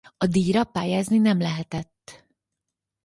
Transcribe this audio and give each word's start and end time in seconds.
A 0.17 0.25
díjra 0.25 0.63
pályázni 0.63 1.17
nem 1.17 1.39
lehetett. 1.39 2.25